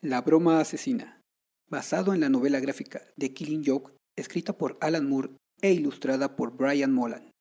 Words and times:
La 0.00 0.20
broma 0.20 0.60
asesina, 0.60 1.20
basado 1.68 2.14
en 2.14 2.20
la 2.20 2.28
novela 2.28 2.60
gráfica 2.60 3.02
The 3.16 3.34
Killing 3.34 3.64
Joke, 3.66 3.94
escrita 4.14 4.56
por 4.56 4.78
Alan 4.80 5.08
Moore 5.08 5.30
e 5.60 5.72
ilustrada 5.72 6.36
por 6.36 6.56
Brian 6.56 6.94
Molan, 6.94 7.32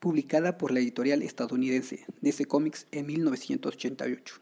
publicada 0.00 0.58
por 0.58 0.72
la 0.72 0.80
editorial 0.80 1.22
estadounidense 1.22 2.04
DC 2.20 2.46
Comics 2.46 2.88
en 2.90 3.06
1988. 3.06 4.40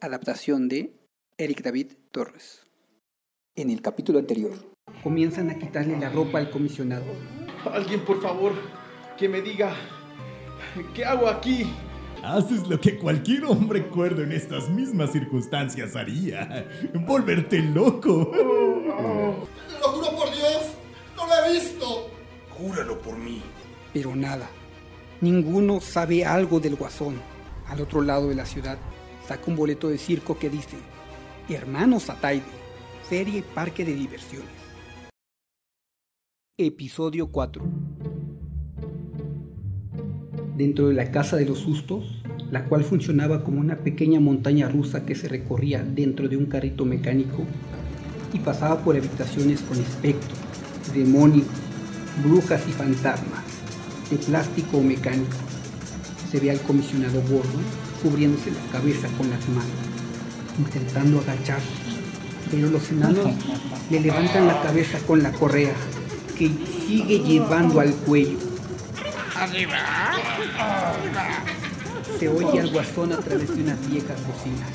Adaptación 0.00 0.70
de 0.70 0.94
Eric 1.36 1.60
David 1.60 1.92
Torres. 2.10 2.62
En 3.54 3.68
el 3.68 3.82
capítulo 3.82 4.18
anterior, 4.18 4.52
comienzan 5.02 5.50
a 5.50 5.58
quitarle 5.58 6.00
la 6.00 6.08
ropa 6.08 6.38
al 6.38 6.50
comisionado. 6.50 7.04
Alguien, 7.70 8.02
por 8.02 8.22
favor, 8.22 8.54
que 9.18 9.28
me 9.28 9.42
diga, 9.42 9.76
¿qué 10.94 11.04
hago 11.04 11.28
aquí? 11.28 11.66
Haces 12.22 12.68
lo 12.68 12.80
que 12.80 12.98
cualquier 12.98 13.44
hombre 13.44 13.88
cuerdo 13.88 14.22
en 14.22 14.30
estas 14.30 14.68
mismas 14.70 15.10
circunstancias 15.10 15.96
haría. 15.96 16.68
Volverte 16.94 17.60
loco. 17.60 18.30
Lo 18.32 19.88
juro 19.88 20.16
por 20.16 20.30
Dios, 20.30 20.72
no 21.16 21.26
lo 21.26 21.32
he 21.34 21.52
visto. 21.52 22.10
Júralo 22.50 23.00
por 23.00 23.18
mí. 23.18 23.42
Pero 23.92 24.14
nada, 24.14 24.48
ninguno 25.20 25.80
sabe 25.80 26.24
algo 26.24 26.60
del 26.60 26.76
guasón. 26.76 27.20
Al 27.66 27.80
otro 27.80 28.02
lado 28.02 28.28
de 28.28 28.36
la 28.36 28.46
ciudad, 28.46 28.78
saca 29.26 29.42
un 29.46 29.56
boleto 29.56 29.88
de 29.88 29.98
circo 29.98 30.38
que 30.38 30.48
dice, 30.48 30.76
Hermanos 31.48 32.08
Ataide, 32.08 32.42
Feria 33.08 33.38
y 33.38 33.42
Parque 33.42 33.84
de 33.84 33.94
Diversiones. 33.94 34.48
Episodio 36.56 37.32
4 37.32 37.64
Dentro 40.56 40.88
de 40.88 40.94
la 40.94 41.10
Casa 41.10 41.36
de 41.36 41.46
los 41.46 41.58
Sustos, 41.58 42.04
la 42.50 42.64
cual 42.64 42.84
funcionaba 42.84 43.42
como 43.42 43.60
una 43.60 43.76
pequeña 43.76 44.20
montaña 44.20 44.68
rusa 44.68 45.06
que 45.06 45.14
se 45.14 45.28
recorría 45.28 45.82
dentro 45.82 46.28
de 46.28 46.36
un 46.36 46.46
carrito 46.46 46.84
mecánico 46.84 47.44
y 48.34 48.38
pasaba 48.38 48.78
por 48.84 48.96
habitaciones 48.96 49.62
con 49.62 49.78
espectros, 49.78 50.38
demonios, 50.94 51.46
brujas 52.22 52.62
y 52.68 52.72
fantasmas, 52.72 53.42
de 54.10 54.18
plástico 54.18 54.78
o 54.78 54.82
mecánico. 54.82 55.36
Se 56.30 56.40
ve 56.40 56.50
al 56.50 56.60
comisionado 56.60 57.22
gordo 57.22 57.58
cubriéndose 58.02 58.50
la 58.50 58.72
cabeza 58.72 59.08
con 59.16 59.30
las 59.30 59.48
manos, 59.48 59.70
intentando 60.58 61.20
agacharse, 61.20 61.68
pero 62.50 62.68
los 62.68 62.90
enanos 62.90 63.28
le 63.90 64.00
levantan 64.00 64.46
la 64.46 64.60
cabeza 64.62 64.98
con 65.06 65.22
la 65.22 65.32
correa 65.32 65.72
que 66.38 66.50
sigue 66.86 67.20
llevando 67.20 67.80
al 67.80 67.94
cuello. 67.94 68.51
Se 72.18 72.28
oye 72.28 72.60
al 72.60 72.70
guasón 72.70 73.12
a 73.12 73.18
través 73.18 73.54
de 73.54 73.62
unas 73.62 73.90
viejas 73.90 74.16
bocinas. 74.26 74.70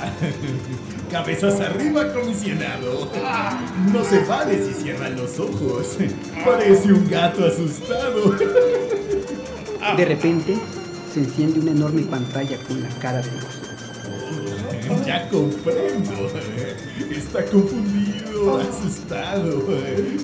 Cabezas 1.10 1.60
arriba, 1.60 2.12
comisionado. 2.12 3.10
No 3.92 4.04
se 4.04 4.20
vale 4.24 4.64
si 4.64 4.82
cierran 4.82 5.16
los 5.16 5.38
ojos. 5.38 5.98
Parece 6.44 6.92
un 6.92 7.08
gato 7.08 7.44
asustado. 7.46 8.36
De 9.96 10.04
repente, 10.04 10.56
se 11.12 11.20
enciende 11.20 11.60
una 11.60 11.72
enorme 11.72 12.02
pantalla 12.02 12.56
con 12.66 12.80
la 12.80 12.88
cara 13.00 13.20
del 13.20 13.32
guasón. 13.32 13.70
Ya 15.06 15.28
comprendo. 15.28 16.30
Está 17.10 17.44
confundido, 17.46 18.58
asustado. 18.58 19.64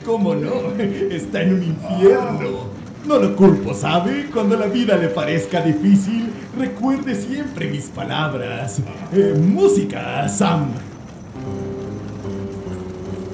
¿Cómo 0.04 0.34
no? 0.34 0.72
Está 0.80 1.42
en 1.42 1.54
un 1.54 1.62
infierno. 1.62 2.85
No 3.06 3.20
lo 3.20 3.36
culpo, 3.36 3.72
¿sabe? 3.72 4.26
Cuando 4.32 4.56
la 4.56 4.66
vida 4.66 4.96
le 4.96 5.06
parezca 5.08 5.60
difícil, 5.60 6.28
recuerde 6.58 7.14
siempre 7.14 7.70
mis 7.70 7.84
palabras. 7.84 8.80
Eh, 9.12 9.32
música, 9.38 10.28
Sam. 10.28 10.70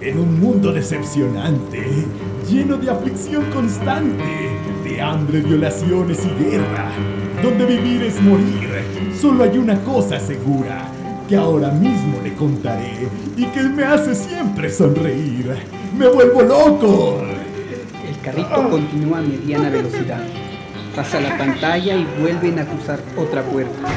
En 0.02 0.18
un 0.18 0.38
mundo 0.38 0.72
decepcionante, 0.72 1.86
lleno 2.50 2.76
de 2.76 2.90
aflicción 2.90 3.44
constante, 3.50 4.50
de 4.84 5.00
hambre, 5.00 5.40
violaciones 5.40 6.20
y 6.26 6.44
guerra, 6.44 6.90
donde 7.42 7.64
vivir 7.64 8.02
es 8.02 8.20
morir, 8.20 8.68
solo 9.18 9.44
hay 9.44 9.56
una 9.56 9.80
cosa 9.84 10.20
segura, 10.20 10.86
que 11.28 11.36
ahora 11.36 11.70
mismo 11.70 12.20
le 12.22 12.34
contaré 12.34 13.08
y 13.38 13.46
que 13.46 13.62
me 13.62 13.84
hace 13.84 14.14
siempre 14.14 14.70
sonreír. 14.70 15.54
¡Me 15.96 16.08
vuelvo 16.08 16.42
loco! 16.42 17.41
El 18.22 18.26
carrito 18.26 18.70
continúa 18.70 19.18
a 19.18 19.22
mediana 19.22 19.68
velocidad. 19.68 20.22
Pasa 20.94 21.20
la 21.20 21.36
pantalla 21.36 21.96
y 21.96 22.06
vuelven 22.20 22.56
a 22.60 22.64
cruzar 22.64 23.00
otra 23.16 23.42
puerta. 23.42 23.88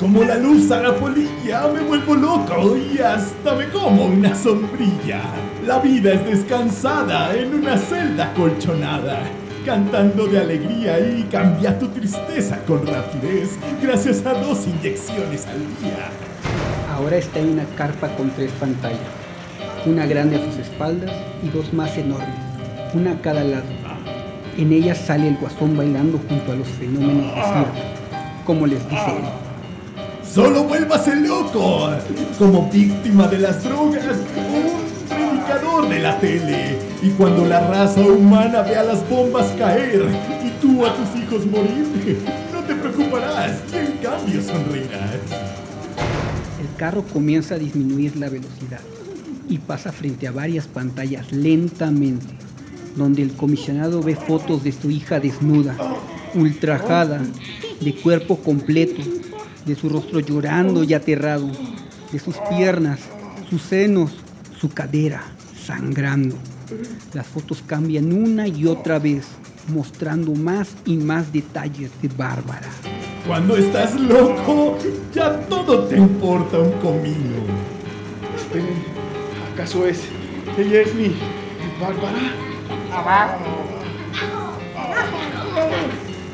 Como 0.00 0.24
la 0.24 0.34
luz 0.34 0.68
a 0.72 0.80
la 0.80 0.96
polilla, 0.96 1.68
me 1.72 1.82
vuelvo 1.82 2.16
loco 2.16 2.76
y 2.76 2.98
hasta 2.98 3.54
me 3.54 3.68
como 3.68 4.06
una 4.06 4.34
sombrilla. 4.34 5.20
La 5.64 5.78
vida 5.78 6.14
es 6.14 6.24
descansada 6.24 7.32
en 7.36 7.54
una 7.54 7.78
celda 7.78 8.34
colchonada, 8.34 9.20
cantando 9.64 10.26
de 10.26 10.40
alegría 10.40 10.98
y 10.98 11.22
cambia 11.30 11.78
tu 11.78 11.86
tristeza 11.90 12.58
con 12.66 12.84
rapidez 12.84 13.50
gracias 13.80 14.26
a 14.26 14.34
dos 14.34 14.66
inyecciones 14.66 15.46
al 15.46 15.60
día. 15.80 16.10
Ahora 16.92 17.18
está 17.18 17.38
en 17.38 17.50
una 17.50 17.64
carpa 17.76 18.08
con 18.16 18.30
tres 18.30 18.50
pantallas. 18.58 18.98
Una 19.86 20.06
grande 20.06 20.36
a 20.36 20.44
sus 20.44 20.56
espaldas 20.56 21.12
y 21.40 21.50
dos 21.50 21.72
más 21.72 21.96
enormes, 21.96 22.47
una 22.94 23.12
a 23.12 23.20
cada 23.20 23.44
lado. 23.44 23.66
En 24.56 24.72
ellas 24.72 24.98
sale 24.98 25.28
el 25.28 25.36
guasón 25.36 25.76
bailando 25.76 26.18
junto 26.28 26.52
a 26.52 26.56
los 26.56 26.68
fenómenos 26.68 27.34
de 27.34 27.42
circo, 27.42 28.44
como 28.44 28.66
les 28.66 28.82
dice 28.88 29.06
él. 29.06 29.24
Solo 30.24 30.64
vuélvase 30.64 31.16
loco, 31.16 31.90
como 32.38 32.68
víctima 32.70 33.28
de 33.28 33.38
las 33.38 33.62
drogas 33.62 34.04
o 34.36 34.40
un 34.40 34.88
predicador 35.08 35.88
de 35.88 35.98
la 36.00 36.18
tele. 36.18 36.78
Y 37.02 37.10
cuando 37.10 37.46
la 37.46 37.60
raza 37.60 38.00
humana 38.00 38.62
vea 38.62 38.82
las 38.82 39.08
bombas 39.08 39.46
caer 39.58 40.04
y 40.44 40.50
tú 40.60 40.84
a 40.84 40.94
tus 40.94 41.20
hijos 41.20 41.46
morir, 41.46 41.86
no 42.52 42.60
te 42.64 42.74
preocuparás 42.74 43.58
y 43.72 43.76
en 43.76 43.92
cambio 43.98 44.42
sonreirás. 44.42 45.14
El 46.60 46.76
carro 46.76 47.02
comienza 47.02 47.54
a 47.54 47.58
disminuir 47.58 48.16
la 48.16 48.28
velocidad 48.28 48.80
y 49.48 49.58
pasa 49.58 49.92
frente 49.92 50.26
a 50.26 50.32
varias 50.32 50.66
pantallas 50.66 51.32
lentamente, 51.32 52.34
donde 52.96 53.22
el 53.22 53.32
comisionado 53.32 54.02
ve 54.02 54.16
fotos 54.16 54.64
de 54.64 54.72
su 54.72 54.90
hija 54.90 55.20
desnuda, 55.20 55.76
ultrajada, 56.34 57.22
de 57.80 57.94
cuerpo 57.94 58.38
completo, 58.38 59.02
de 59.64 59.74
su 59.74 59.88
rostro 59.88 60.20
llorando 60.20 60.84
y 60.84 60.94
aterrado, 60.94 61.50
de 62.12 62.18
sus 62.18 62.36
piernas, 62.50 63.00
sus 63.48 63.62
senos, 63.62 64.12
su 64.58 64.70
cadera 64.70 65.22
sangrando. 65.64 66.36
Las 67.12 67.26
fotos 67.26 67.62
cambian 67.66 68.12
una 68.12 68.48
y 68.48 68.66
otra 68.66 68.98
vez, 68.98 69.26
mostrando 69.68 70.34
más 70.34 70.68
y 70.86 70.96
más 70.96 71.32
detalles 71.32 71.90
de 72.00 72.08
Bárbara. 72.08 72.68
Cuando 73.26 73.56
estás 73.56 73.94
loco, 74.00 74.78
ya 75.14 75.38
todo 75.48 75.84
te 75.84 75.96
importa 75.96 76.58
un 76.58 76.72
comino. 76.80 77.36
Esperen, 78.36 78.82
¿acaso 79.52 79.86
es? 79.86 80.00
Ella 80.56 80.80
es 80.80 80.94
mi 80.94 81.14
Bárbara. 81.80 82.47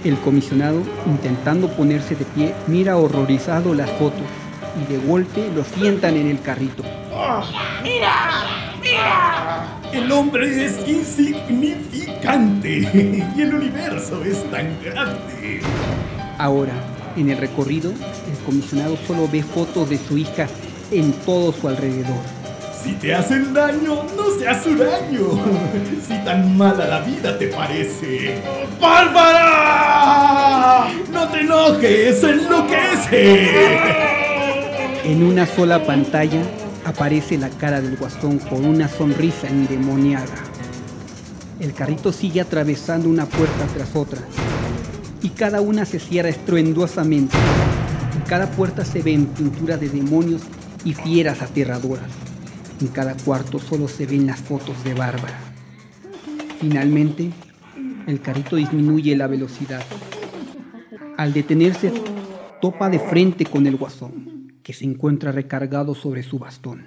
El 0.04 0.18
comisionado, 0.18 0.82
intentando 1.06 1.68
ponerse 1.68 2.14
de 2.14 2.24
pie, 2.26 2.54
mira 2.66 2.96
horrorizado 2.96 3.74
las 3.74 3.90
fotos 3.92 4.22
y 4.80 4.92
de 4.92 4.98
golpe 4.98 5.50
lo 5.54 5.64
sientan 5.64 6.16
en 6.16 6.26
el 6.26 6.40
carrito. 6.40 6.82
El 9.92 10.12
hombre 10.12 10.66
es 10.66 10.86
insignificante 10.86 13.24
y 13.36 13.40
el 13.40 13.54
universo 13.54 14.22
es 14.24 14.50
tan 14.50 14.76
grande. 14.82 15.62
Ahora, 16.38 16.72
en 17.16 17.30
el 17.30 17.38
recorrido, 17.38 17.90
el 17.90 18.44
comisionado 18.44 18.96
solo 19.06 19.28
ve 19.30 19.42
fotos 19.42 19.88
de 19.88 19.98
su 19.98 20.18
hija 20.18 20.48
en 20.90 21.12
todo 21.24 21.52
su 21.52 21.68
alrededor. 21.68 22.43
Si 22.84 22.92
te 22.92 23.14
hacen 23.14 23.54
daño, 23.54 24.04
no 24.14 24.38
seas 24.38 24.66
huraño. 24.66 25.42
Si 26.06 26.22
tan 26.22 26.54
mala 26.54 26.86
la 26.86 27.00
vida 27.00 27.38
te 27.38 27.46
parece. 27.46 28.42
¡Bárbara! 28.78 30.24
No 31.10 31.26
te 31.28 31.40
enojes, 31.40 32.22
enloquece. 32.22 33.78
En 35.02 35.22
una 35.22 35.46
sola 35.46 35.82
pantalla 35.86 36.42
aparece 36.84 37.38
la 37.38 37.48
cara 37.48 37.80
del 37.80 37.96
guasón 37.96 38.38
con 38.38 38.66
una 38.66 38.86
sonrisa 38.86 39.48
endemoniada. 39.48 40.26
El 41.60 41.72
carrito 41.72 42.12
sigue 42.12 42.42
atravesando 42.42 43.08
una 43.08 43.24
puerta 43.24 43.64
tras 43.74 43.96
otra 43.96 44.20
y 45.22 45.30
cada 45.30 45.62
una 45.62 45.86
se 45.86 45.98
cierra 45.98 46.28
estruendosamente. 46.28 47.34
En 48.14 48.20
cada 48.28 48.50
puerta 48.50 48.84
se 48.84 49.00
ven 49.00 49.24
pinturas 49.24 49.80
de 49.80 49.88
demonios 49.88 50.42
y 50.84 50.92
fieras 50.92 51.40
aterradoras. 51.40 52.10
En 52.84 52.90
cada 52.90 53.16
cuarto 53.16 53.58
solo 53.58 53.88
se 53.88 54.04
ven 54.04 54.26
las 54.26 54.42
fotos 54.42 54.84
de 54.84 54.92
Bárbara. 54.92 55.40
Finalmente, 56.60 57.30
el 58.06 58.20
carrito 58.20 58.56
disminuye 58.56 59.16
la 59.16 59.26
velocidad. 59.26 59.82
Al 61.16 61.32
detenerse, 61.32 61.90
topa 62.60 62.90
de 62.90 62.98
frente 62.98 63.46
con 63.46 63.66
el 63.66 63.76
guasón, 63.76 64.52
que 64.62 64.74
se 64.74 64.84
encuentra 64.84 65.32
recargado 65.32 65.94
sobre 65.94 66.22
su 66.22 66.38
bastón. 66.38 66.84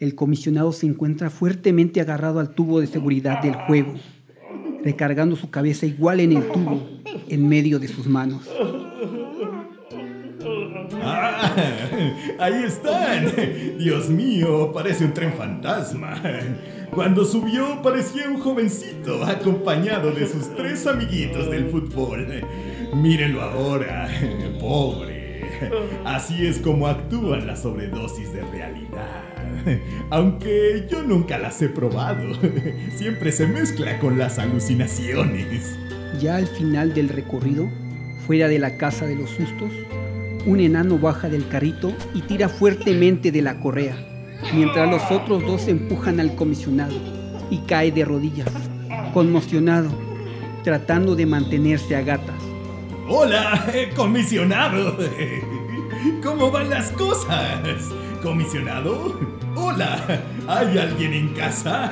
El 0.00 0.16
comisionado 0.16 0.72
se 0.72 0.86
encuentra 0.86 1.30
fuertemente 1.30 2.00
agarrado 2.00 2.40
al 2.40 2.52
tubo 2.52 2.80
de 2.80 2.88
seguridad 2.88 3.42
del 3.42 3.54
juego, 3.54 3.94
recargando 4.82 5.36
su 5.36 5.50
cabeza 5.50 5.86
igual 5.86 6.18
en 6.18 6.32
el 6.32 6.48
tubo, 6.48 6.84
en 7.28 7.48
medio 7.48 7.78
de 7.78 7.86
sus 7.86 8.08
manos. 8.08 8.50
Ah, 11.56 12.38
ahí 12.38 12.64
están. 12.64 13.32
Dios 13.78 14.08
mío, 14.08 14.72
parece 14.72 15.04
un 15.04 15.12
tren 15.12 15.32
fantasma. 15.32 16.20
Cuando 16.90 17.24
subió 17.24 17.80
parecía 17.82 18.28
un 18.28 18.40
jovencito 18.40 19.24
acompañado 19.24 20.10
de 20.12 20.26
sus 20.26 20.54
tres 20.56 20.86
amiguitos 20.86 21.50
del 21.50 21.70
fútbol. 21.70 22.42
Mírenlo 22.94 23.42
ahora, 23.42 24.08
pobre. 24.60 25.20
Así 26.04 26.46
es 26.46 26.58
como 26.58 26.86
actúan 26.86 27.46
las 27.46 27.62
sobredosis 27.62 28.32
de 28.32 28.42
realidad. 28.42 29.22
Aunque 30.10 30.86
yo 30.90 31.02
nunca 31.02 31.38
las 31.38 31.60
he 31.62 31.68
probado. 31.68 32.32
Siempre 32.96 33.30
se 33.30 33.46
mezcla 33.46 33.98
con 33.98 34.18
las 34.18 34.38
alucinaciones. 34.38 35.78
Ya 36.20 36.36
al 36.36 36.46
final 36.46 36.94
del 36.94 37.08
recorrido, 37.08 37.68
fuera 38.26 38.48
de 38.48 38.58
la 38.58 38.76
casa 38.76 39.06
de 39.06 39.16
los 39.16 39.30
sustos, 39.30 39.70
un 40.46 40.60
enano 40.60 40.98
baja 40.98 41.28
del 41.28 41.46
carrito 41.48 41.92
y 42.14 42.22
tira 42.22 42.48
fuertemente 42.48 43.30
de 43.30 43.42
la 43.42 43.60
correa, 43.60 43.96
mientras 44.54 44.90
los 44.90 45.02
otros 45.10 45.42
dos 45.42 45.68
empujan 45.68 46.20
al 46.20 46.34
comisionado 46.34 46.94
y 47.50 47.58
cae 47.58 47.92
de 47.92 48.04
rodillas, 48.04 48.48
conmocionado, 49.12 49.90
tratando 50.62 51.16
de 51.16 51.26
mantenerse 51.26 51.96
a 51.96 52.02
gatas. 52.02 52.36
Hola, 53.08 53.66
comisionado. 53.96 54.96
¿Cómo 56.22 56.50
van 56.50 56.70
las 56.70 56.90
cosas? 56.92 57.60
¿Comisionado? 58.22 59.18
Hola, 59.56 60.22
¿hay 60.46 60.78
alguien 60.78 61.12
en 61.12 61.28
casa? 61.34 61.90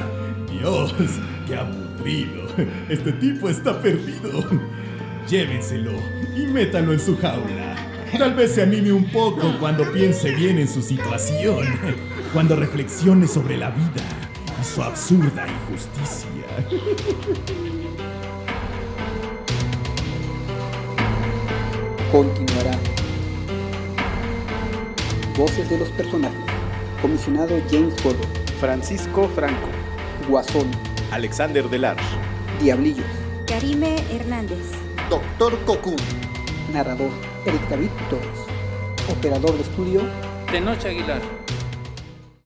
Dios, 0.50 0.94
qué 1.46 1.56
aburrido. 1.56 2.42
Este 2.88 3.12
tipo 3.12 3.48
está 3.48 3.80
perdido. 3.80 4.44
Llévenselo 5.28 5.92
y 6.36 6.46
métalo 6.46 6.92
en 6.92 7.00
su 7.00 7.16
jaula. 7.18 7.87
Tal 8.16 8.34
vez 8.34 8.54
se 8.54 8.62
anime 8.62 8.92
un 8.92 9.10
poco 9.10 9.52
cuando 9.60 9.90
piense 9.92 10.30
bien 10.32 10.58
en 10.58 10.68
su 10.68 10.80
situación, 10.80 11.66
cuando 12.32 12.56
reflexione 12.56 13.26
sobre 13.26 13.56
la 13.56 13.70
vida 13.70 14.02
y 14.60 14.64
su 14.64 14.82
absurda 14.82 15.46
injusticia. 15.46 16.28
Continuará. 22.10 22.78
Voces 25.36 25.68
de 25.68 25.78
los 25.78 25.88
personajes. 25.90 26.40
Comisionado 27.02 27.60
James 27.70 27.94
Gordon. 28.02 28.30
Francisco 28.58 29.28
Franco. 29.34 29.68
Guasón. 30.28 30.70
Alexander 31.12 31.68
Delarge. 31.68 32.02
Diablillos. 32.60 33.06
Karime 33.46 33.96
Hernández. 34.10 34.72
Doctor 35.10 35.56
Cocoon. 35.64 35.96
Narrador. 36.72 37.27
Eric 37.46 37.68
David 37.68 37.90
Torres. 38.10 38.40
Operador 39.10 39.52
de 39.54 39.62
estudio. 39.62 40.00
Tenoch 40.50 40.84
Aguilar. 40.84 41.37